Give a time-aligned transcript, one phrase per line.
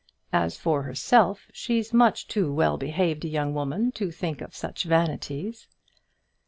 [0.33, 4.83] As for herself, she's much too well behaved a young woman to think of such
[4.83, 5.67] vanities."